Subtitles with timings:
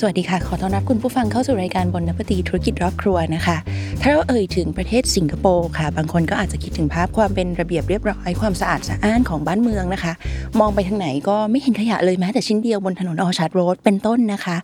[0.00, 3.56] สวัสดีค่ะ ขอต้อนรับคุณผู้ฟังเข้าสู่รายการบนนปตีธุรกิจรอบครัวนะคะ
[4.00, 10.12] ถ้าเราเอ่ยถึงประเทศสิงคโปร์ค่ะ บางคนก็อาจจะคิดถึงภาพความเป็นระเบียบเรียบร้อยความสะอาดสะอ้านของบ้านเมืองนะคะ
[10.60, 14.56] มองไปทางไหนก็ไม่เห็นขยะเลยแม้แต่ชิ้นเดียวบนถนน Orchard Road เป็นต้นนะคะ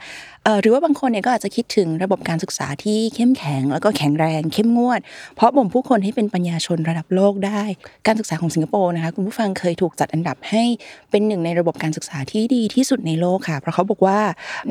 [0.61, 5.01] หรือว่าบางคนเนี่ยก็อาจจะคิดถึงระบบการศึกษาที่เข้มแข็ง แล้วก็แข็งแรง เข้มงวด
[5.37, 7.63] เพาะบ่มผู้คนให้เป็นปัญญาชนระดับโลกได้
[8.07, 10.63] การศึกษาของสิงคโปร์นะคะคุณผู้ฟังเคยถูกจัดอันดับให้
[11.11, 14.19] เป็นหนึ่งในระบบการศึกษาที่ดีที่สุดในโลกค่ะ เพราะเขาบอกว่า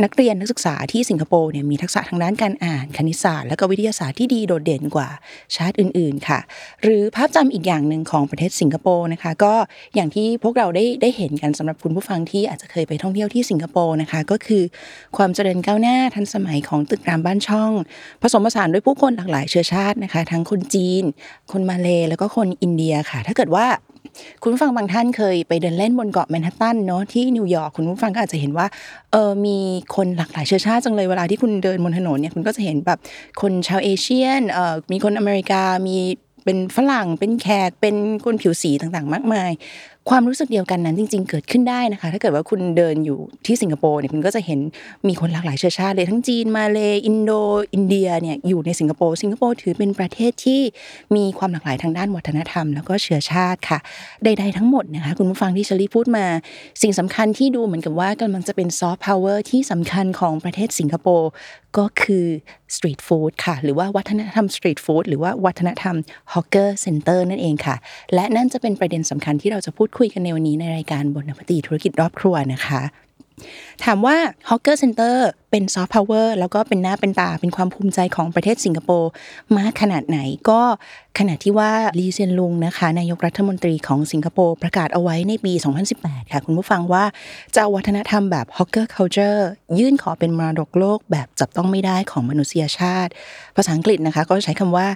[0.03, 5.09] นักเรียนนักศึกษาที่สิงคโปร์เนี่ยมีทักษะทางด้านการอ่านคณิตศาสตร์ และก็วิทยาศาสตร์ที่ดีโดดเด่นกว่า
[5.55, 6.39] ชาติอื่น ๆค่ะ
[6.83, 9.53] หรือภาพจำอีกอย่างหนึ่งของประเทศสิงคโปร์นะคะ ก็
[9.95, 14.63] อย่างที่พวกเราได้ได้เห็นกันสำหรับคุณผู้ฟังที่อาจจะเคยไปท่องเที่ยวที่สิงคโปร์นะคะก็คือ
[15.17, 17.71] ความเจริญก้าวหน้าทันสมัยของตึกรามบ้านช่อง
[18.21, 21.03] ผสมผสานด้วยผู้คนหลากหลายเชื้อชาตินะคะ ทั้งคนจีน
[21.51, 23.65] คนมาเลแล้วก็คนอินเดียค่ะ ถ้าเกิดว่า
[24.41, 28.67] คุณผู้ฟังบางท่านเคยไปเดินเล่นบนเกาะแมนฮัตตันเนาะที่นิวยอร์กคุณผู้ฟังก็อาจจะเห็นว่า
[29.11, 29.57] เออมี
[29.95, 32.99] คนหลากหลายเชื้อชาติจังเลยเวลาที่คุณเดินบนถนนเนี่ยคุณก็จะเห็นแบบ
[33.41, 35.97] คนชาว Asian เออมีคนอเมริกามี
[36.45, 39.51] เป็นฝรั่งเป็นแขกเป็นคนผิวสีต่างๆ มากมาย
[40.09, 44.59] ความรู้สึกเดียวกันนั้นจริง ๆ เกิดขึ้นได้นะคะ ถ้าเกิดว่าคุณเดินอยู่ที่สิงคโปร์เนี่ยคุณก็จะเห็น
[45.07, 47.31] มีคนหลากหลายเชื้อชาติเลยทั้งจีนมาเลอินโด
[47.73, 50.61] อินเดียเนี่ยอยู่ในสิงคโปร์สิงคโปร์ถือเป็นประเทศที่
[51.15, 53.79] มีความหลากหลายทางด้านวัฒนธรรม แล้วก็เชื้อชาติค่ะ
[54.23, 56.25] ใดๆทั้งหมดนะคะคุณผู้ฟังที่เชลีพูดมา
[56.81, 61.29] สิ่งสำคัญที่ดูเหมือนกับว่ากำลังจะเป็นซอฟต์พาวเวอร์ที่สำคัญของประเทศสิงคโปร์
[61.77, 62.25] ก็คือ
[62.75, 65.95] สตรีทฟู้ดค่ะ หรือว่าวัฒนธรรมสตรีทฟู้ดหรือว่าวัฒนธรรม
[66.33, 67.75] Hawker Center นั่นเองค่ะ
[68.13, 72.81] และนั่นจะเป็นประเด็นสำคัญที่เราจะพูดคุยกันในวันนี้ในรายการ Bon Appétit ธุรกิจรอบครัวนะคะ
[73.83, 74.17] ถามว่า
[74.49, 79.11] h o เกอร์เซ็นเตอร์เป็นซอฟต์พาวเวอร์แล้วก็เป็นหน้าเป็นตาเป็นความภูมิใจของประเทศสิงคโปร์
[79.57, 80.19] มากขนาดไหน
[80.49, 80.61] ก็
[81.19, 85.53] ขนาดที่ว่าลีเซียนลุงนะคะนายกรัฐมนตรีของสิงคโปร์ประกาศเอาไว้ในปี
[85.93, 87.03] 2018 ค่ะ คุณผู้ฟังว่า
[87.55, 89.41] จะาวัฒนธรรมแบบ Hawker Culture
[89.79, 93.11] ยื่นขอเป็นมรดกโลกแบบจับต้องไม่ได้ของมนุษยชาติ
[93.55, 94.87] ภาษาอังกฤษนะคะก็ใช้คำว่า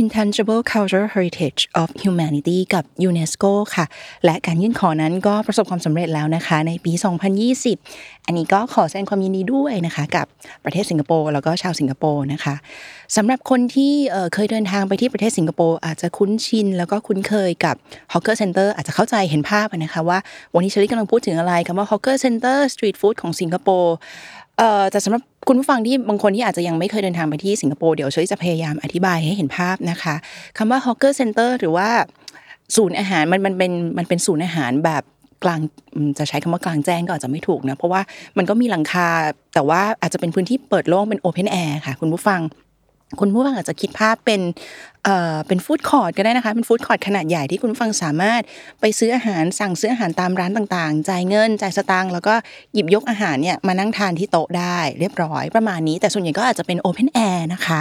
[0.00, 3.86] Intangible Cultural Heritage of Humanity กับ UNESCO ค่ะ
[4.24, 6.92] และการยื่นขอนั้นก็ประสบความสำเร็จแล้วนะคะ ในปี
[7.60, 10.26] 2020 อันนี้ก็ขอแสดงความยินดีด้วยนะคะกับ
[10.64, 12.54] ประเทศสิงคโปร์แล้วก็ชาวสิงคโปร์นะคะ
[13.16, 17.76] สำหรับคนที่เเคยเดินทางไปที่ประเทศสิงคโปร์อาจจะคุ้นชิน แล้วก็คุ้นเคยกับ
[18.12, 20.18] Hawker Center อาจจะเข้าใจเห็นภาพนะคะว่า
[20.54, 23.96] วันนี้เชลิกำลังพูดถึงอะไรคำว่า Hawker Center Street Food ของสิงคโปร์
[24.58, 30.14] เอ่อแต่สำหรับคุณผู้ฟังที่บางคนที่อาจจะยังไม่เคยเดินทางไปที่สิงคโปร์เดี๋ยวเชลิจะพยายามอธิบายให้เห็นภาพนะคะ
[30.58, 31.88] คำว่า Hawker Center หรือว่า
[32.76, 35.02] ศูนย์อาหารมันมันเป็นมันเป็นศูนย์อาหารแบบ
[35.44, 35.60] กลาง
[36.18, 38.00] จะใช้คำว่ากลางแจ้งก็อาจจะไม่ถูกนะเพราะว่า
[38.38, 39.08] มันก็มีหลังคา
[39.54, 42.40] แต่ว่าอาจจะเป็นพื้นที่เปิดโล่งเป็นโอเพนแอร์ค่ะ คุณผู้ฟัง
[43.20, 44.40] คุณผู้ฟังอาจจะคิดภาพเป็น
[45.04, 48.42] เอ่อเป็น food court ก็ได้นะคะเป็น food court ขนาดใหญ่ที่คุณผู้ฟังสามารถ
[48.80, 52.34] ไปซื้ออาหารสั่งซื้ออาหารตามร้านต่างๆ จ่ายเงินจ่ายสตางค์แล้วก็
[52.74, 57.80] หยิบยกอาหารเนี่ยมานั่งทานที่โต๊ะได้เรียบร้อยประมาณนี้ แต่ส่วนใหญ่ก็อาจจะเป็น open air นะคะ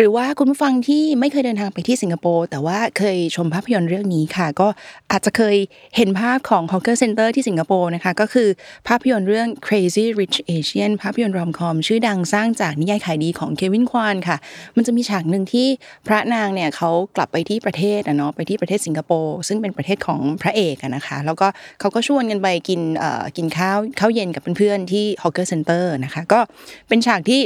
[0.00, 4.68] หรือว่าคุณผู้ฟังที่ไม่เคยเดินทางไปที่สิงคโปร์แต่ว่าเคยชมภาพยนตร์เรื่องนี้ค่ะ ก็
[5.10, 5.56] อาจจะเคย
[5.96, 8.48] เห็นภาพของ Hawker Center ที่สิงคโปร์นะคะ ก็คือ
[8.88, 14.36] ภาพยนตร์เรื่อง Crazy Rich Asian ภาพยนตร์ rom-com ชื่อดังสร้างจากนิยายขายดีของเควินควานค่ะ
[14.76, 15.66] มันจะมีฉากหนึ่งที่
[16.06, 21.46] พระนางเนี่ยเขากลับไปที่ประเทศอะเนาะไปที่ประเทศสิงคโปร์ซึ่งเป็นประเทศของพระเอกอะนะคะ แล้วก็
[21.80, 26.40] เขาก็ชวนกันไปกินเอ่อกินข้าวข้าวเย็นกับเพื่อนๆที่ Hawker Center นะคะก็
[26.88, 27.40] เป็นฉากที่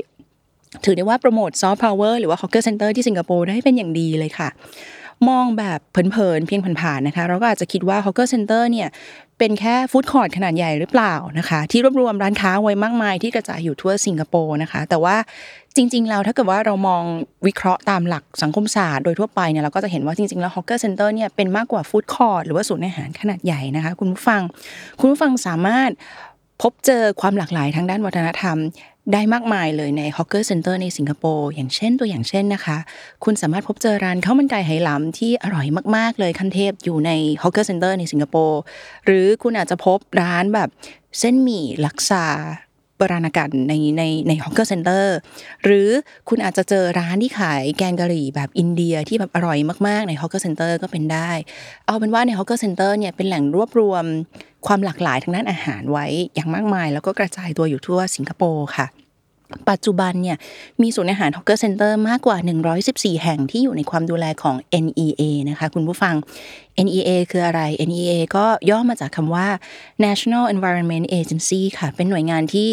[0.84, 4.49] ถือได้ว่าโปรโมทซอฟต์พาวเวอร์หรือว่า Hawker Center ที่สิงคโปร์ได้เป็นอย่างดีเลยค่ะ
[5.28, 8.88] มองแบบเผินๆเพียงผ่านๆนะคะ เราก็อาจจะคิดว่า Hawker Center เนี่ย
[9.38, 15.16] เป็นแค่ food court ขนาดใหญ่หรือเปล่านะคะ ที่รวบรวมร้านค้าไว้มากมายที่กระจายอยู่ทั่วสิงคโปร์นะคะ แต่ว่า
[15.77, 17.03] จริง ๆ แล้วถ้าเกิดว่าเรามอง
[17.47, 24.41] วิเคราะห์ตามหลักสังคมศาสตร์โดยทั่วไปเนี่ยเราก็จะเห็นว่าจริง ๆ แล้ว Hawker Center เนี่ยเป็นมากกว่าฟู้ดคอร์ทหรือว่าศูนย์อาหารขนาดใหญ่นะคะ คุณผู้ฟัง
[25.00, 25.91] คุณผู้ฟังสามารถ
[26.62, 28.56] พบเจอความหลากหลายทางด้านวัฒนธรรม
[29.12, 32.78] ได้มากมายเลยใน Hawker Center ในสิงคโปร์อย่างเช่นตัวอย่างเช่นนะคะ
[33.25, 35.66] คุณสามารถพบเจอร้านข้าวมันไก่ไหหลำที่อร่อย
[35.96, 37.10] มาก ๆ เลยขั้นเทพอยู่ใน
[37.43, 38.60] Hawker Center ในสิงคโปร์
[39.06, 40.69] หรือคุณอาจจะพบร้านแบบ
[41.19, 42.26] เส้นหมี่ลักซา
[42.96, 45.05] โบราณกันในในใน Hawker Center
[45.64, 45.88] หรือ
[46.28, 51.31] คุณอาจจะเจอร้านที่ขายแกงกะหรี่แบบอินเดียที่แบบอร่อยมากๆใน Hawker Center ก็เป็นได้
[51.87, 54.05] เอาเป็นว่าใน Hawker Center เนี่ยเป็นแหล่งรวบรวม
[54.67, 58.88] ความหลากหลายทางด้านอาหารไว้อย่างมากมาย แล้วก็กระจายตัวอยู่ทั่วสิงคโปร์ค่ะ
[59.70, 60.37] ปัจจุบันเนี่ย
[60.82, 62.37] มีศูนย์อาหาร Hawker Center มากกว่า
[62.81, 66.14] 114 แห่งที่อยู่ในความดูแลของ NEA นะคะคุณผู้ฟัง
[66.87, 69.49] NEA คืออะไร NEA ก็ย่อมาจากคำว่า
[70.05, 72.69] National Environment Agency ค่ะ เป็นหน่วยงานที่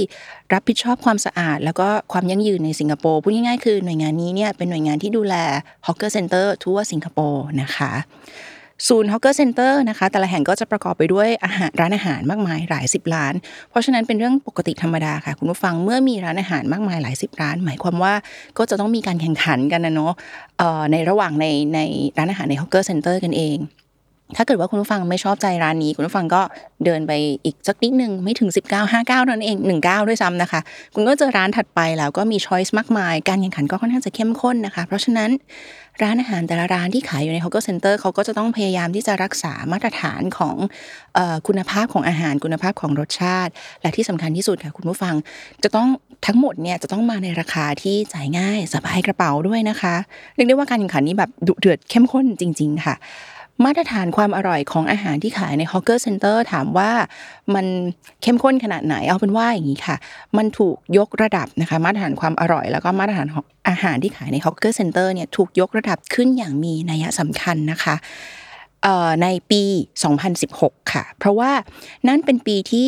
[0.53, 5.35] รับผิดชอบความสะอาด แล้วก็ความยั่งยืนในสิงคโปร์พูดง่ายๆคือหน่วยงานนี้เนี่ยเป็นหน่วยงานที่ดูแล
[5.85, 7.91] Hawker Center ทั่วสิงคโปร์นะคะ
[8.87, 13.33] ศูนย์ฮอเกอร์เซ็นเตอร์นะคะ แต่ละแห่งก็จะประกอบไปด้วยอาหารร้านอาหารมากมายหลายสิบร้าน
[13.69, 18.13] เพราะฉะนั้นเป็นเรื่องปกติธรรมดาค่ะ คุณผู้ฟังเมื่อมีร้านอาหารมากมายหลายสิบร้าน หมายความว่า
[18.57, 20.13] ก็จะต้องมีการแข่งขันกันนะเนาะ
[20.91, 21.45] ในระหว่างใน
[21.75, 21.79] ใน
[22.17, 23.57] ร้านอาหารใน Hawker Center กันเอง
[24.37, 26.41] ถ้าเกิดว่าคุณผู้ฟังไม่ชอบใจร้านนี้ คุณผู้ฟังก็
[26.85, 27.11] เดินไป
[27.45, 30.59] อีกสักนิดนึงไม่ถึง 19 59นั่นเอง 19 ด้วยซ้ำนะคะ
[30.95, 35.29] คุณก็เจอร้านถัดไปแล้วก็มี choice มากมาย การแข่งขันก็ค่อนข้างจะเข้มข้นนะคะ เพราะฉะนั้น
[36.01, 40.55] ร้านอาหารแต่ละร้านที่ขายอยู่ใน Hawker Center เตอร์เขาก็จะต้องพยายามที่จะรักษามาตรฐานของ
[41.47, 43.51] คุณภาพของอาหารคุณภาพของรสชาติ
[43.81, 45.15] และที่สำคัญที่สุดค่ะคุณผู้ฟัง
[45.63, 45.87] จะต้อง
[46.27, 49.95] ทั้งหมดเนี่ยจะต้องมาในราคาที่จ่ายง่ายสบายกระเป๋าด้วยนะคะ
[50.35, 52.95] เรียกได้ว่าการแข่งขันนี้แบบดุเดือดเข้มข้นจริง ๆ ค่ะ
[53.65, 56.91] มาตรฐานความอร่อยของอาหารที่ขายใน Hawker Center ถามว่า
[57.55, 57.65] มัน
[58.21, 59.95] เข้มข้นขนาดไหนเอาเป็นว่าอย่างนี้ค่ะ
[60.37, 63.27] มันถูกยกระดับนะคะ มาตรฐานความอร่อย แล้วก็มาตรฐาน
[63.69, 67.95] อาหารที่ขายใน Hawker Center เนี่ยถูกยกระดับขึ้นอย่างมีนัยสำคัญนะคะ
[69.23, 69.63] ในปี
[70.27, 71.51] 2016 ค่ะ เพราะว่า
[72.07, 72.87] นั่นเป็นปีที่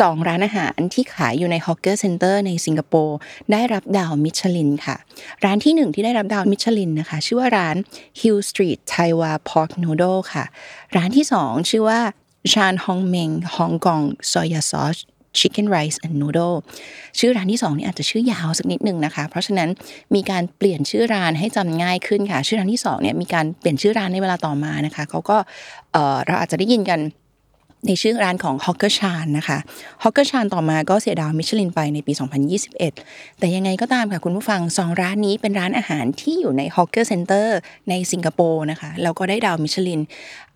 [0.00, 3.18] สองร้านอาหารที่ขายอยู่ใน Hawker Center ในสิงคโปร์
[3.52, 4.96] ได้รับดาวมิชลินค่ะ
[5.44, 7.76] ร้านที่หนึ่งที่ได้รับดาวมิชลินนะคะ ชื่อว่าร้าน
[8.20, 10.44] Hill Street Tai Hwa Pork Noodle ค่ะ
[10.96, 12.00] ร้านที่สองชื่อว่า
[12.52, 14.02] Chan Hon Meng Hong Kong
[14.32, 14.96] Soya Sauce
[15.38, 16.56] Chicken Rice and Noodle
[17.18, 19.68] ชื่อร้านที่2นี่อาจจะชื่อยาวสักนิดหนึ่งนะคะ เพราะฉะนั้น
[20.14, 25.36] มีการเปลี่ยนชื่อร้านให้จำง่ายขึ้นค่ะ ชื่อร้านที่2เนี่ยมีการเปลี่ยนชื่อร้านในเวลาต่อมานะคะเขาก็
[26.26, 27.00] เราอาจจะได้ยินกัน
[27.86, 29.58] ในชื่อร้านของ Hawker Chan นะคะ
[30.02, 32.12] Hawker Chan ต่อมาก็เสียดาวมิชลินไปในปี
[32.76, 37.56] 2021 แต่ยังไงก็ตามค่ะคุณผู้ฟังสองร้านนี้เป็นร้านอาหารที่อยู่ใน Hawker Center
[37.88, 40.00] ในสิงคโปร์นะคะแล้วก็ได้ดาวมิชลิน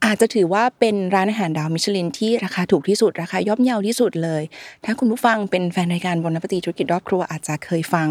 [0.05, 4.43] อาจจะถือว่าเป็นร้านอาหารดาวมิชลินที่ราคาถูกที่สุดราคาย่อมเยาที่สุดเลย
[4.85, 8.09] ถ้าคุณผู้ฟังเป็นแฟนรายการ Bon Appétit ธุรกิจรอบครัวอาจจะเคยฟัง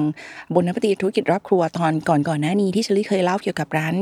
[0.53, 3.95] Bon Appétit ธุรกิจรอบครัวตอนก่อนก่อนหน้านี้ที่ชลี่เคยเล่าเกี่ยวกับร้าน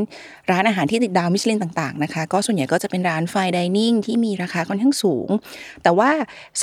[0.52, 5.30] ร้านอาหารที่ติดดาวมิชลินต่างๆนะคะ ก็ส่วนใหญ่ก็จะเป็นร้าน fine dining ที่มีราคาค่อนข้างสูง
[5.84, 6.12] แต่ว่า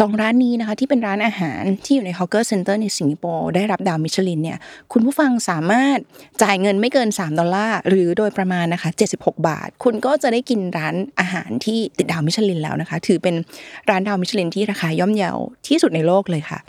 [0.01, 4.59] สองร้านนี้นะคะที่เป็นร้านอาหารที่อยู่ใน Hawker Center ในสิงคโปร์ได้รับดาวมิชลินเนี่ย
[4.93, 5.99] คุณผู้ฟังสามารถ
[6.43, 13.35] จ่ายเงินไม่เกิน 3 ดอลลาร์หรือโดยประมาณนะคะ76 บาท คุณก็จะได้กินร้านอาหารที่ติดดาวมิชลินแล้วนะคะ ถือเป็น
[13.91, 15.33] ร้านดาวมิชลินที่ราคาย่อมเยา
[15.67, 16.61] ที่สุดในโลกเลยค่ะ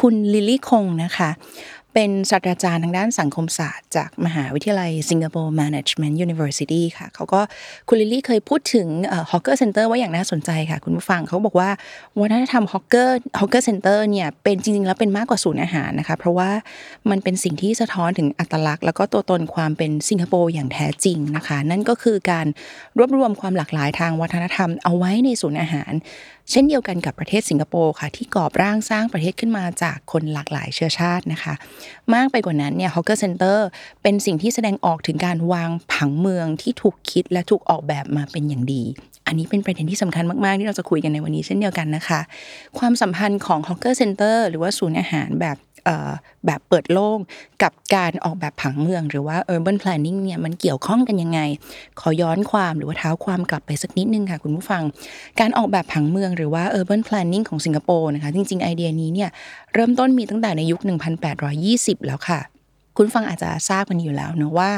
[0.00, 1.30] คุณลิลลี่คงนะคะ
[1.94, 7.40] เป็นศาสตราจารย์ทางด้านสังคมศาสตร์ จากมหาวิทยาลัยสิงคโปร์ Management University ค่ะเขาก็
[7.88, 8.88] คุณลิลลี่เคยพูดถึง
[9.30, 11.70] Hawker Center ว่าอย่างน่าสนใจค่ะ คุณผู้ฟังเขาบอกว่า
[12.20, 16.50] วัฒนธรรม Hawker Hawker Center เนี่ยเป็นจริง ๆ แล้วเป็นมากกว่าศูนย์อาหารนะคะ เพราะว่า
[17.10, 22.46] มันเป็นสิ่งที่สะท้อนถึงอัตลักษณ์ แล้วก็ตัวตนความเป็นสิงคโปร์อย่างแท้จริงนะคะ นั่นก็คือการ
[22.98, 25.92] รวบรวมความหลากหลายทางวัฒนธรรมเอาไว้ในศูนย์อาหาร
[26.50, 31.54] เช่นเดียวกันกับประเทศสิงคโปร์ค่ะที่ก่อร่างสร้างประเทศขึ้นมาจากคนหลากหลายเชื้อชาตินะคะ
[32.14, 33.66] มากไปกว่านั้นเนี่ย Hawker Center
[34.02, 38.82] เป็นสิ่งที่แสดงออกถึงการวางผังเมืองที่ถูกคิดและถูกออกแบบมาเป็นอย่างดี
[39.26, 42.20] อันนี้เป็นประเด็นที่สำคัญมาก ๆ ที่เราจะคุยกันในวันนี้เช่นเดียวกันนะคะ
[42.78, 45.56] ความสัมพันธ์ของ Hawker Center หรือว่าศูนย์อาหารแบบ
[46.46, 47.18] แบบเปิดโล่ง
[47.62, 51.40] กับการออกแบบผังเมืองหรือว่า urban planning เนี่ยมันเกี่ยวข้องกันยังไง
[52.00, 54.82] ขอย้อนความหรือว่าเท้าความกลับไปสักนิดนึงค่ะคุณผู้ฟัง
[55.40, 59.30] การออกแบบผังเมืองหรือว่า urban planning ของสิงคโปร์นะคะจริงๆไอเดียนี้เนี่ย
[59.74, 60.80] เริ่มต้นมีตั้งแต่ในยุค
[61.42, 62.40] 1820 แล้วค่ะ
[62.96, 64.70] คุณฟังอาจจะทราบกันอยู่แล้วเนะว่า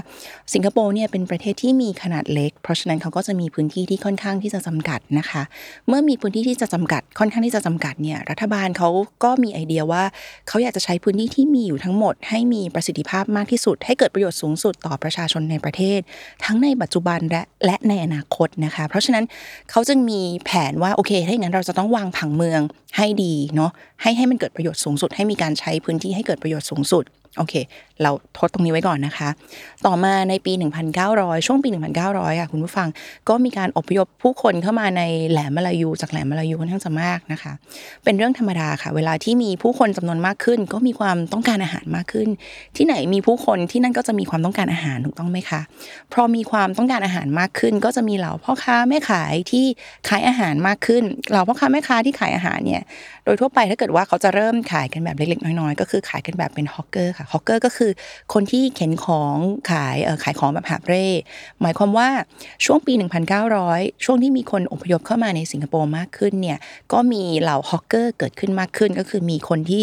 [0.54, 5.42] สิงคโปร์เนี่ยเป็นประเทศที่มีขนาดเล็ก เพราะฉะนั้นเขาก็จะมีพื้นที่ที่ค่อนข้างที่จะจำกัดนะคะ
[5.88, 8.88] เมื่อมีพื้นที่ที่จะจำกัดค่อนข้างที่จะจำกัดเนี่ยรัฐบาลเขา
[9.24, 10.04] ก็มีไอเดียว่า
[10.48, 16.00] เขาอยากจะใช้พื้นที่ที่มีอยู่ทั้งหมด ให้มีประสิทธิภาพมากที่สุด ให้เกิดประโยชน์สูงสุดต่อประชาชนในประเทศ
[16.44, 19.24] ทั้งในปัจจุบันและและในอนาคตนะคะ เพราะฉะนั้น
[19.70, 22.60] เขาจึงมีแผนว่าโอเคถ้าอย่างนั้นเราจะต้องวางผังเมือง
[22.96, 23.70] ให้ดีเนาะ
[24.02, 27.04] ให้ให้มันเกิดประโยชน์สูงสุด ให้มีการใช้พื้นที่ให้เกิดประโยชน์สูงสุด
[27.38, 27.54] โอเค
[28.02, 29.28] เราทดตรงนี้ไว้ก่อนนะคะ
[29.86, 30.52] ต่อมาในปี
[31.00, 31.68] 1900 ช่วงปี
[32.04, 32.88] 1900อะ คุณผู้ฟัง
[33.28, 37.52] ก็มีการอพยพผู้คนเข้ามาในแหลมมาลายูจากแหลมมาลายูค่อนข้างจะมากนะคะ
[38.04, 42.28] เป็นเรื่องธรรมดาค่ะ เวลาที่มีผู้คนจำนวนมากขึ้น ก็มีความต้องการอาหารมากขึ้น
[42.76, 45.60] ที่ไหนมีผู้คนที่นั่นก็จะมีความต้องการอาหารถูกต้องไหมคะ
[46.12, 49.64] พอมีความต้องการอาหารมากขึ้น ก็จะมีเหล่าพ่อค้าแม่ขายที่
[50.08, 52.82] ขายอาหารมากขึ้นเหล่าพ่อค้าแม่ค้าที่ขายอาหารเนี่ย
[53.24, 57.90] โดยทั่วไปถ้าเกิดว่าเขาจะเริ่มขายกันแบบเล็กๆน้อยๆ ก็คือขายกันแบบเป็น hawker ค่ะ hawker ก็คือ
[58.32, 59.36] คนที่เข็นของ
[59.70, 61.06] ขายขายของแบบหาบเร่
[61.60, 62.08] หมายความว่า
[62.64, 62.92] ช่วงปี
[63.48, 66.58] 1900 ช่วงที่มีคนอพยพเข้ามาในสิงคโปร์มากขึ้นเนี่ย
[66.92, 69.82] ก็มีเหล่า hawker เกิดขึ้นมากขึ้น ก็คือมีคนที่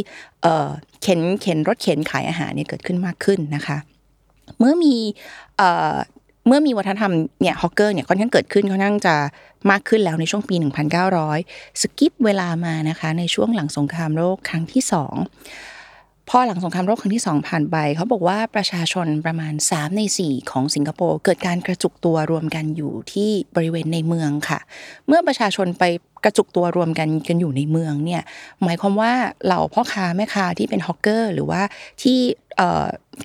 [1.01, 3.77] เข็นเข็นรถเข็นขายอาหารเนี่ยเกิดขึ้นมากขึ้นนะคะ
[4.57, 4.95] เมื่อมี
[5.57, 5.95] เอ่อ
[6.47, 9.15] เมื่อมีวัฒนธรรมเนี่ย hawker เนี่ยค่อนข้างเกิดขึ้นค่อนข้างจะ
[9.71, 10.55] มากขึ้นแล้วในช่วงปี
[11.17, 15.15] 1900 skip เวลามานะคะในช่วงหลังสงครามโลกครั้งที่สอง
[16.33, 24.59] พอหลังสงครามโลกครั้งที่สองผ่านไปเขาบอกว่าประชาชนประมาณ 3 ใน 4 ของสิงคโปร์เกิดการกระจุกตัวรวมกันอยู่ที่บริเวณในเมืองค่ะ
[25.07, 25.83] เมื่อประชาชนไป
[26.25, 28.21] กระจุกตัวรวมกันกันอยู่ในเมืองเนี่ย
[28.63, 29.11] หมายความว่า
[29.45, 31.61] เหล่าพ่อค้าแม่ค้าที่เป็น hawker หรือว่า
[32.01, 32.17] ที่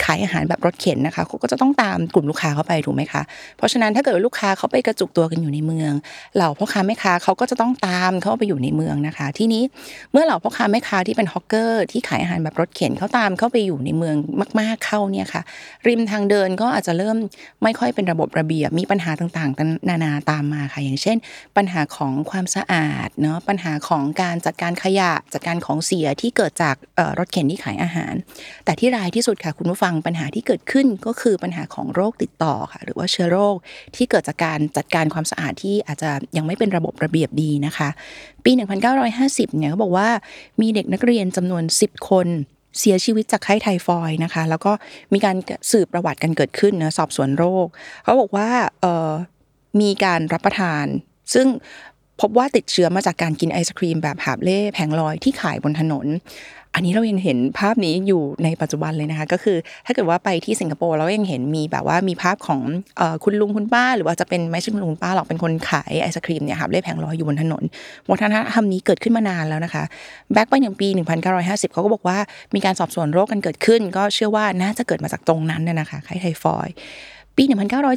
[0.04, 3.22] ขายอาหารแบบรถเข็นนะคะเขาก็จะต้องตามกลุ่มลูกค้าเข้าไปถูกไหมคะ
[3.56, 5.92] เพราะฉะนั้นถ้าเกิดลูกค้าเขาไปกระจุกตัวกันอยู่ในเมือง
[6.36, 9.62] เหล่าพ่อค้าแม่ค้าเขาก็จะต้องตามเข้าไปอยู่ในเมืองนะคะ ที่นี้
[10.12, 14.16] เมื่อเหล่าพ่อค้าแม่ค้าที่เป็นฮอกเกอร์ที่ขายอาหารแบบรถเข็นเขาตามเข้าไปอยู่ในเมือง
[14.60, 15.42] มาก ๆเข้าเนี่ยค่ะ
[15.86, 17.16] ริมทางเดินก็อาจจะเริ่ม
[17.62, 21.16] ไม่ค่อยเป็นระบบระเบียบมีปัญหาต่างๆนานาตามมาค่ะ อย่างเช่น
[21.56, 26.76] ปัญหาของความสะอาดเนาะปัญหาของการจัดการขยะจัดการของเสียที่เกิดจาก
[27.19, 28.14] รถเข็นที่ขายอาหาร
[28.64, 33.57] แต่ที่รายที่สุดค่ะคุณผู้ฟังปัญหาที่เกิดขึ้นก็คือปัญหาของโรคติดต่อค่ะหรือว่าเชื้อโรค
[33.97, 37.88] ที่เกิดจากการจัดการความสะอาดที่อาจจะยังไม่เป็นระบบระเบียบดีนะคะ
[38.45, 38.52] ปี
[39.05, 40.09] 1950 เนี่ยเขาบอกว่า
[40.61, 42.28] มีเด็กนักเรียนจำนวน 10 คน
[42.81, 44.73] เสียชีวิตจากไข้ไทฟอยนะคะ แล้วก็
[45.12, 45.37] มีการ
[45.71, 47.66] สืบประวัติกันเกิดขึ้นนะสอบสวนโรค
[48.02, 48.49] เขาบอกว่า
[49.81, 50.87] มีการรับประทาน
[51.35, 51.47] ซึ่ง
[52.20, 56.06] พบว่าติดเชื้อมาจากการกินไอศครีมแบบหาบเล่แผงลอยที่ขายบนถนน
[56.75, 59.56] อันนี้เรายังเห็นภาพนี้อยู่ในปัจจุบันเลยนะคะ ก็คือ
[59.87, 62.61] ถ้าเกิดว่าไปที่สิงคโปร์เรายังเห็นมีแบบว่ามีภาพของ
[63.25, 67.62] คุณลุงคุณป้า หรือว่าจะเป็นไม่ใช่คุณลุงป้าหรอกเป็นคนขายไอศครีมเนี่ยค่ะเล่แผงลอยอยู่บนถนน
[68.11, 69.85] วัฒนธรรมนี้เกิดขึ้นมานานแล้วนะคะ
[70.32, 70.88] แบ็กไปหนึ่งปี
[71.30, 72.18] 1950 เขาก็บอกว่า
[72.54, 76.68] มีการสอบสวนโรคกันเกิดขึ้น ก็เชื่อว่าน่าจะเกิดมาจากตรงนั้นนะคะไข้ไทฟอย
[77.37, 77.45] ปี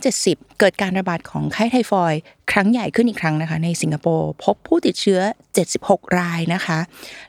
[0.02, 2.14] 1970 เกิดการระบาดของไข้ไทฟอย
[2.52, 5.22] ครั้งใหญ่ขึ้นอีกครั้งนะคะ ในสิงคโปร์พบผู้ติดเชื้อ
[5.70, 6.80] 76 รายนะคะ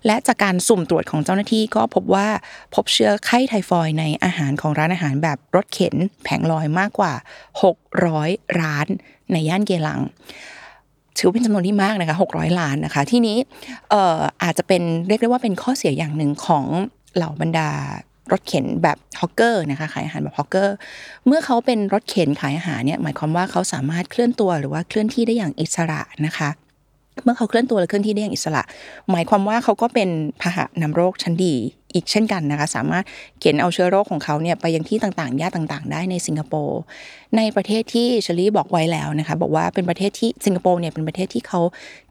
[0.07, 2.29] และจากการสุ่มตรวจของเจ้าหน้าที่ก็พบว่า
[2.75, 7.13] พบเชื้อไข้ไทฟอยในอาหารของร้านอาหารแบบรถเข็นแผงลอยมากกว่า
[7.87, 8.87] 600 ร้าน
[9.33, 10.01] ในย่านเกลัง
[11.17, 13.37] ถือเป็นจำนวนที่มากนะคะ 600 ล้านนะคะ ที่นี้
[14.43, 16.67] อาจจะเป็นเรียกได้ว่าเป็นข้อเสียอย่างหนึ่งของ
[17.17, 17.71] เหล่าบรรดา
[18.33, 20.75] รถเข็นแบบ hawker นะคะขายอาหารแบบ hawker
[21.27, 26.51] เมื่อเขาเป็นรถเข็นขายอาหารเนี่ยหมายความว่าเขาสามารถเคลื่อนตัวหรือว่าเคลื่อนที่ได้อย่างอิสระนะคะ
[27.25, 28.63] เมื่อเขาเคลื่อนตัวและเคลื่อนที่ได้อย่างอิสระ
[29.11, 30.09] หมายความว่าเขาก็เป็น
[30.41, 31.55] พาหะนำโรคชั้นดี
[31.95, 33.05] อีกเช่นกันนะคะ สามารถ
[33.41, 36.81] เข็นเอาเชื้อโรคของเขาเนี่ยไปยังที่ต่างๆย่านต่างๆ ได้ในสิงคโปร์
[37.37, 41.61] ในประเทศที่เชอรี่บอกไว้แล้วนะคะ บอกว่าเป็นประเทศที่สิงคโปร์เนี่ยเป็นประเทศที่เขา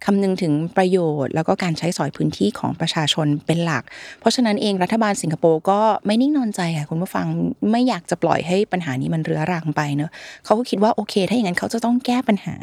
[0.05, 3.83] คำนึงถึงประโยชน์ แล้วก็การใช้สอยพื้นที่ของประชาชนเป็นหลัก
[4.19, 7.25] เพราะฉะนั้นเองรัฐบาลสิงคโปร์ก็ไม่นิ่งนอนใจค่ะคุณผู้ฟัง
[7.71, 10.11] ไม่อยากจะปล่อยให้ปัญหานี้มันเรื้อรังไปเนอะ
[10.45, 12.55] เขาก็คิดว่าโอเค ถ้าอย่างนั้นเขาจะต้องแก้ปัญหา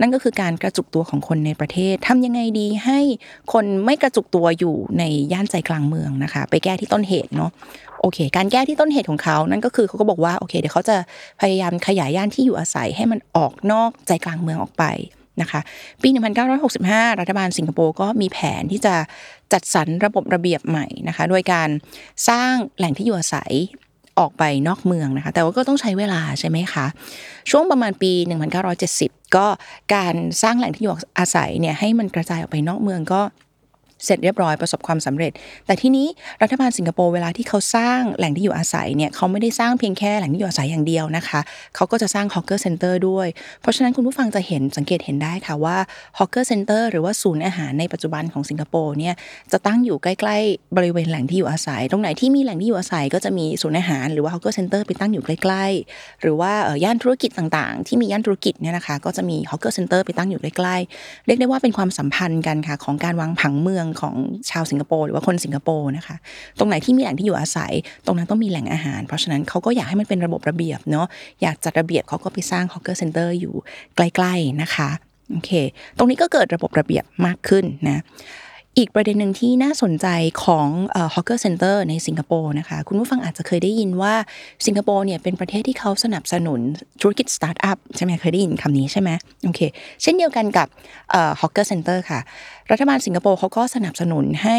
[0.00, 3.00] นั่นก็คือการกระจุกตัวของคนในประเทศทำยังไงดีให้
[3.52, 5.02] คนไม่กระจุกตัวอยู่ใน
[5.32, 7.50] ย่านใจกลางเมืองนะคะไปแก้ที่ต้นเหตุเนาะ
[8.00, 10.96] โอเค การแก้ที่ต้นเหตุของเขานั่นก็คือเขาก็บอกว่าโอเคเดี๋ยวเขาจะ
[11.40, 14.84] พยายามขยายย่านที่อยู่อาศัยให้มันออกนอกใจกลางเมืองออกไป
[15.40, 15.60] นะคะ
[16.02, 16.08] ปี
[16.64, 18.94] 1965 รัฐบาลสิงคโปร์ก็มีแผนที่จะ
[19.52, 21.68] จัดสรรระบบระเบียบใหม่นะคะโดยการ
[22.28, 23.52] สร้างแหล่งที่อยู่อาศัย
[24.18, 26.86] ออกไปนอกเมืองนะคะ แต่ว่าก็ต้องใช้เวลาใช่ไหมคะ
[27.50, 28.12] ช่วงประมาณปี
[28.74, 29.46] 1970 ก็
[29.94, 33.20] การสร้างแหล่งที่อยู่อาศัยเนี่ยให้มันกระจายออกไปนอกเมืองก็
[34.04, 35.32] เสร็จเรียบร้อยประสบความสำเร็จ
[35.66, 36.06] แต่ที่นี้
[36.42, 41.40] รัฐบาลสิงคโปร์เวลาที่เขาสร้างแหล่งที่อยู่อาศัยเนี่ยเขาไม่ได้สร้างเพียงแค่แหล่งที่อยู่อาศัยอย่างเดียวนะคะ
[41.76, 43.28] เขาก็จะสร้าง Hawker Center ด้วย
[43.60, 45.76] เพราะฉะนั้นคุณผู้ฟังจะเห็นสังเกตเห็นได้ค่ะว่า
[46.18, 49.14] Hawker Center หรือว่าศูนย์อาหารในปัจจุบันของสิงคโปร์เนี่ย
[49.52, 56.52] จะตั้งอยู่ใกล้ๆ บริเวณแหล่งที่อยู่อาศัย ตรงไหนที่มีแหล่งที่อยู่อาศัยก็จะมีศูนย์อาหารหรือว่า Hawker Center ไปตั้งอยู่ใกล้ๆ หรือว่า
[56.84, 64.14] ย่านธุรกิจต่างๆ ที่มีย่านธุรกิจเนี่ยนะคะก็จะมี Hawker Center ไปตั้งอยู่ใกล้ๆเรียกได้ว่าเป็นความสัมพันธ์กันค่ะของการวางผังเมืองของ
[64.50, 66.16] ชาวสิงคโปร์หรือว่าคนสิงคโปร์นะคะ
[66.58, 67.72] ตรงไหนที่มีแหล่งที่อยู่อาศัย
[68.06, 71.06] ตรงนั้นต้องมีแหล่งอาหาร เพราะฉะนั้นเขาก็อยากให้มันเป็นระบบระเบียบเนาะ
[71.42, 73.54] อยากจัดระเบียบเขาก็ไปสร้าง Hawker Center อยู่
[73.96, 74.90] ใกล้ ๆนะคะ
[75.32, 75.50] โอเค
[75.98, 78.02] ตรงนี้ก็เกิดระบบระเบียบมากขึ้นนะ
[78.78, 80.06] อีกประเด็นหนึ่งที่น่าสนใจ
[80.44, 80.68] ของ
[81.14, 84.14] Hawker Center ในสิงคโปร์นะคะ คุณผู้ฟังอาจจะเคยได้ยินว่า
[84.66, 86.60] สิงคโปร์เนี่ยเป็นประเทศที่เขาสนับสนุน
[87.00, 89.10] ธุรกิจสตาร์ทอัพใช่ไหมเคยได้ยินคำนี้ใช่ไหม
[89.44, 89.60] โอเค
[90.02, 90.68] เช่นเดียวกันกับ
[91.40, 92.20] Hawker Center ค่ะ
[92.70, 94.58] รัฐบาลสิงคโปร์เขาก็สนับสนุนให้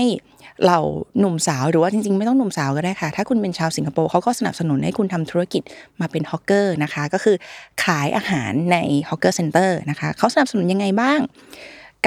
[0.66, 0.78] เหล่า
[1.20, 5.62] หนุ่มสาวหรือว่าจริงๆ ไม่ต้องหนุ่มสาวก็ได้ค่ะ ถ้าคุณเป็นชาวสิงคโปร์เขาก็สนับสนุนให้คุณทำธุรกิจ
[6.00, 7.36] มาเป็น hawker นะคะ ก็คือ
[7.84, 8.78] ขายอาหารใน
[9.10, 11.20] Hawker Center นะคะเขาสนับสนุนยังไงบ้าง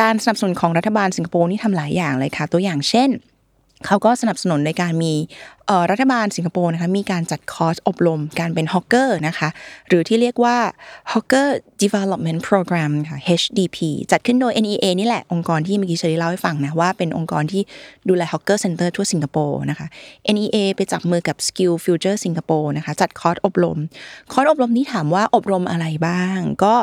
[0.00, 3.08] การสนับสนุนของรัฐบาลสิงคโปร์นี่ทำหลายอย่างเลยค่ะ ตัวอย่างเช่น
[3.86, 5.12] เขาก็สนับสนุนในการมี
[5.90, 9.48] รัฐบาลสิงคโปร์นะคะมีการจัดคอร์สอบรมการเป็น hawker นะคะ
[9.88, 10.56] หรือที่เรียกว่า
[11.12, 11.48] Hawker
[11.82, 13.78] Development Program ค่ะ HDP
[14.10, 17.62] จัดขึ้นโดย NEA นี่แหละองค์กรที่เมื่อกี้เชอรี่เล่าให้ฟังนะว่าเป็นองค์กรที่
[18.08, 19.86] ดูแล Hawker Center ทั่วสิงคโปร์นะคะ
[20.34, 23.78] NEA ไปจับมือกับ Skill Future สิงคโปร์นะคะจัดคอร์สอบรม
[24.32, 26.74] คอร์สอบรมนี้ถามว่าอบรมอะไรบ้าง ก็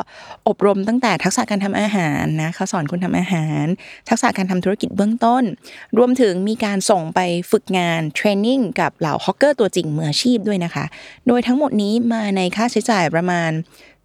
[0.48, 3.64] อบรมตั้งแต่ทักษะการทำอาหารนะเขาสอนคุณทำอาหาร
[4.08, 5.42] ทักษะการทำธุรกิจเบื้องต้น
[5.98, 10.84] รวมถึงมีการส่งไปฝึกงาน training กับเหล่า hawker ตัวจริงมืออาชีพด้วยนะคะ
[11.26, 13.50] โดยทั้งหมดนี้มาในค่าใช้จ่ายประมาณ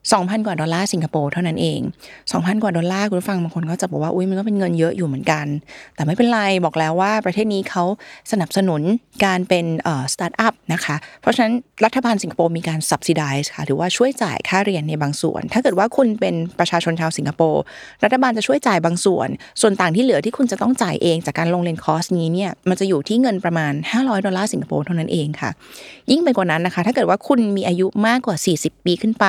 [0.07, 1.79] 2,000 กว่าดอลลาร์สิงคโปร์เท่านั้นเอง
[2.21, 5.45] 2,000 กว่าดอลลาร์คุณผู้ฟังบางคนก็จะบอกว่าอุ้ยมันก็เป็นเงินเยอะอยู่เหมือนกัน
[5.95, 7.83] แต่ไม่เป็นไรบอกแล้วว่าประเทศนี้เขา
[8.31, 8.81] สนับสนุน
[9.25, 9.65] การเป็น
[10.13, 11.53] สตาร์ทอัพนะคะ เพราะฉะนั้น
[11.85, 17.61] รัฐบาลสิงคโปร์มีการ subsidize ค่ะหรือว่าช่วยจ่ายค่าเรียนในบางส่วน ถ้าเกิดว่าคุณเป็นประชาชนชาวสิงคโปร์
[18.03, 19.27] รัฐบาลจะช่วยจ่ายบางส่วน
[19.61, 25.49] ส่วนต่างที่เหลือที่คุณจะต้องจ่ายเองจากการลงเรียนคอร์สนี้เนี่ยมันจะอยู่ที่เงินประมาณ 500 ดอลลาร์สิงคโปร์เท่านั้นเองค่ะ
[26.11, 29.25] ยิ่งไปกว่านั้นนะคะ ถ้าเกิดว่าคุณมีอายุมากกว่า 40 ปีขึ้นไป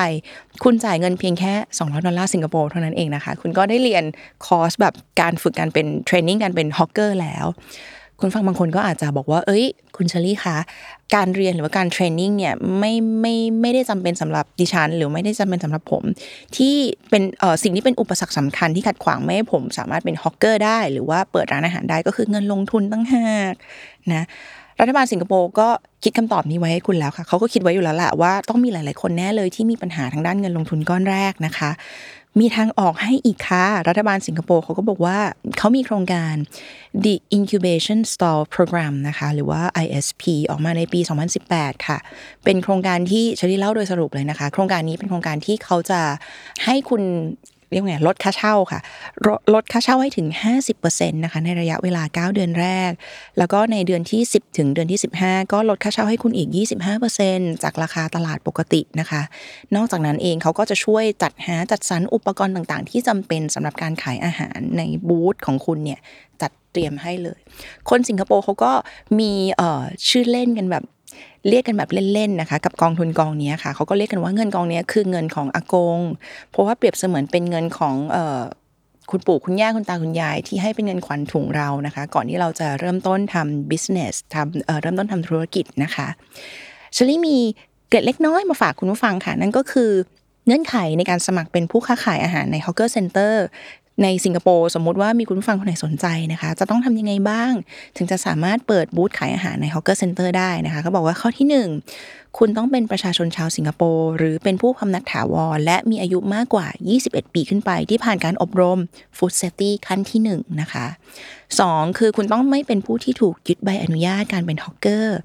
[0.63, 4.03] คุณจ่ายเงินเพียงแค่ 200 ดอลลาร์สิงคโปร์เท่านั้นเองนะคะ คุณก็ได้เรียน
[4.45, 7.45] คอร์สแบบการฝึกการเป็น training การเป็น hawker แล้ว
[8.19, 9.65] คุณฟังบางคนก็อาจจะบอกว่า เอ้ย
[9.97, 10.57] คุณเชอรี่คะ
[11.15, 16.03] การเรียนหรือว่าการ training เนี่ยไม่ไม่ไม่ได้จำเป็นสำหรับดิฉัน หรือไม่ได้จำเป็นสำหรับผม
[16.57, 16.75] ที่
[17.09, 23.53] เป็นเอ่อสิ่งที่เป็นอุปสรรคสำคัญที่ขัดขวางไม่ให้ผมสามารถเป็น hawker ได้ หรือว่าเปิดร้านอาหารได้ก็คือเงินลงทุนต่างหาก
[24.13, 24.23] นะ
[24.79, 25.67] รัฐบาลสิงคโปร์ก็
[26.03, 31.71] คิดคำตอบนี้ไว้ให้คุณแล้วค่ะเขาก็คิดไว้อยู่แล้วแหละว่าต้องมีหลาย ๆ คนแน่เลยที่มีปัญหาทางด้านเงินลงทุนก้อนแรกนะคะ
[32.39, 35.17] มีทางออกให้อีกค่ะ รัฐบาลสิงคโปร์เขาก็บอกว่า
[35.57, 36.35] เขามีโครงการ
[37.03, 40.99] The Incubation Stall Program นะคะหรือว่า ISP ออกมาในปี
[41.43, 41.97] 2018 ค่ะ
[42.43, 46.01] เป็นโครงการที่เชอรี่เล่าโดยสรุปเลยนะคะ โครงการนี้เป็นโครงการที่เขาจะ
[46.65, 47.01] ให้คุณ
[47.71, 48.79] เรียกไงลดค่าเช่าค่ะ
[49.27, 50.27] ลดลดค่าเช่าให้ถึง
[50.71, 52.91] 50%นะคะในระยะเวลา 9 เดือนแรก
[53.37, 56.49] แล้วก็ในเดือนที่ 10 ถึงเดือนที่ 15 ก็ลดค่าเช่าให้คุณอีก
[57.05, 59.21] 25%จากราคาตลาดปกตินะคะ
[59.75, 65.99] นอกจากนั้นเองเขาก็จะช่วยจัดหาจัดสรรอุปกรณ์ต่างๆ ที่จำเป็นสำหรับการขายอาหารในบูธของคุณเนี่ย
[66.41, 67.39] จัดเตรียมให้เลย
[67.89, 68.71] คนสิงคโปร์เขาก็
[69.19, 69.31] มี
[70.09, 70.83] ชื่อเล่นกันแบบ
[71.49, 75.99] เรียกกันแบบเล่นๆนะคะ กับกองทุนกองนี้ค่ะเขาก็เรียกกันว่าเงินกองนี้คือเงินของอากง
[76.51, 77.95] เพราะว่าเปรียบเสมือนเป็นเงินของ
[79.11, 86.07] คุณปู่คุณย่าคุณตาคุณยายที่ให้เป็นเงินขวัญถุงเรานะคะ ก่อนที่เราจะเริ่มต้นทำ business ทำเเริ่มต้นทำธุรกิจนะคะ
[86.95, 87.37] ชลี่มี
[87.89, 89.91] เกร็ดเล็กน้อยมาฝากคุณผู้ฟังค่ะ นั่นก็คือ
[90.45, 93.33] เงื่อนไขในการสมัครเป็นผู้ค้าขายอาหารใน Hawker Center
[94.03, 97.51] ในสิงคโปร์สมมุติว่ามีคุณผู้ฟังคนไหนสนใจนะคะ จะต้องทำยังไงบ้าง
[97.97, 101.69] ถึงจะสามารถเปิดบูธขายอาหารใน Hawker Center ได้นะคะเขาบอกว่าข้อที่หนึ่ง
[102.37, 106.67] คุณต้องเป็นประชาชนชาวสิงคโปร์หรือเป็นผู้พำนักถาวร และมีอายุมากกว่า
[107.01, 108.79] 21 ปีขึ้นไป ที่ผ่านการอบรม
[109.17, 110.85] Food Safety ขั้นที่ 1 นะคะ
[111.41, 115.17] 2 คือคุณต้องไม่เป็นผู้ที่ถูกยึดใบอนุญาตการเป็นฮอกเกอร์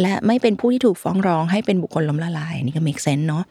[0.00, 3.44] และไม่เป็นผู้ที่ถูกฟ้องร้องให้เป็นบุคคลล้มละลายนนี่ก็ make sense เนาะ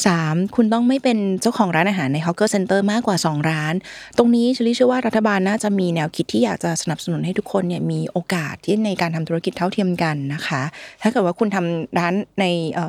[0.00, 0.56] 3.
[0.56, 3.74] คุณต้องไม่เป็นเจ้าของร้านอาหารใน Hawker Center มากกว่า 2 ร้าน
[4.18, 10.62] ตรงนี้ชลี่เชื่อว่ารัฐบาลน่าจะมีแนวคิดที่อยากจะสนับสนุนให้ทุกคนเนี่ยมีโอกาสที่ในการทำธุรกิจเท่าเทียมกันนะคะ
[11.02, 12.44] ถ้าเกิดว่าคุณทำร้านใน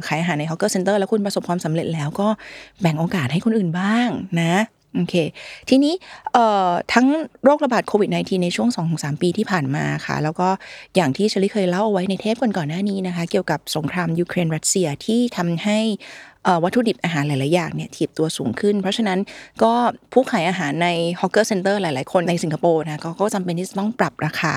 [0.08, 2.28] ขายอาหารใน Hawker Center แล้วคุณประสบความสำเร็จแล้วก็
[2.82, 4.10] แบ่งโอกาสให้คนอื่นบ้าง
[4.42, 4.56] นะ
[4.98, 5.16] โอเค
[5.70, 5.94] ทีนี้
[6.94, 7.08] ทั้ง
[7.44, 10.50] โรคระบาดโควิด -19 ในช่วง 2-3 ปีที่ผ่านมาค่ะ แล้วก็
[10.96, 15.80] อย่างที่เชลี่เคยเล่าเอาไว้ในเทปก่อนๆหน้านี้นะคะ เกี่ยวกับสงครามยูเครนรัสเซียที่ทำให้
[16.64, 19.20] วัตถุดิบอาหารหลาย ๆ อย่างเนี่ยถีบตัวสูงขึ้น เพราะฉะนั้น
[19.64, 19.74] ก็
[20.14, 24.56] ผู้ขายอาหารในฮอ Hawker Center หลาย ๆ คนในสิงคโปร์นะก็ก็จำเป็นที่จะต้องปรับราคา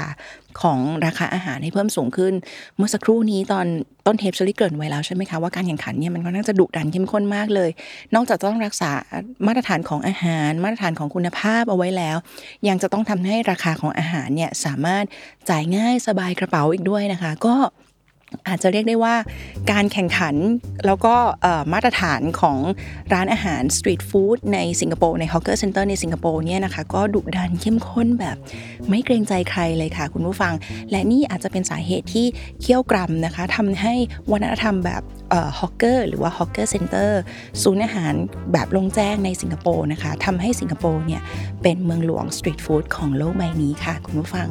[0.60, 2.34] ของราคาอาหารให้เพิ่มสูงขึ้น
[2.76, 3.66] เมื่อสักครู่นี้ตอน
[4.06, 7.70] ต้นเทปชลี่เกรินไว้แล้วใช่ไหมคะว่าการแข่งขันเนี่ยมันก็น่าจะดุดันเข้มข้นมากเลย
[8.14, 8.90] นอกจากจะต้องรักษา
[9.46, 12.16] มาตรฐานของอาหาร มาตรฐานของคุณภาพเอาไว้แล้ว
[12.68, 15.04] ยังจะต้องทำให้ราคาของอาหารเนี่ยสามารถ
[15.50, 17.54] จ่ายง่ายสบายกระเป๋าอีกด้วยนะคะ ก็
[18.48, 19.14] อาจจะเรียกได้ว่า
[19.70, 20.34] การแข่งขัน
[20.86, 21.14] แล้วก็
[21.72, 22.58] มาตรฐานของ
[23.12, 28.36] ร้านอาหารสตรีทฟู้ดในสิงคโปร์ใน Hawker Center ในสิงคโปร์เนี่ยนะคะ ก็ดุดันเข้มข้นแบบ
[28.88, 30.54] ไม่เกรงใจใครเลยค่ะคุณผู้ฟัง
[30.90, 32.26] และนี่อาจจะเป็นสาเหตุที่
[32.60, 33.94] เคี่ยวกรำนะคะทำให้
[34.30, 35.02] วัฒนธรรมแบบ
[35.60, 37.20] hawker หรือว่า Hawker Center
[37.62, 38.14] ศูนย์อาหาร
[38.52, 41.22] แบบโล่งแจ้งในสิงคโปร์นะคะทำให้สิงคโปร์เนี่ย
[41.62, 44.48] เป็นเมืองหลวงสตรีทฟู้ดของโลกใบนี้ค่ะ คุณผู้ฟัง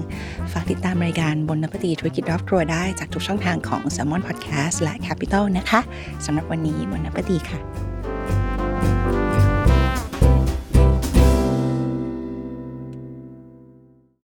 [0.51, 5.81] ฝากติดตามรายการ Bon Appétit ธุรกิจรอบครัวได้จากทุกช่องทางของ Salmon Podcast และ Capital นะคะ
[6.25, 7.84] สำหรับวันนี้ Bon Appétit ค่ะ